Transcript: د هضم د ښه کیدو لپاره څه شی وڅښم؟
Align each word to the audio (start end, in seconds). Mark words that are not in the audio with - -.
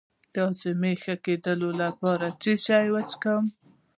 د 0.33 0.35
هضم 0.45 0.83
د 0.95 0.99
ښه 1.01 1.15
کیدو 1.25 1.69
لپاره 1.81 2.27
څه 2.41 2.51
شی 2.63 2.87
وڅښم؟ 2.93 3.43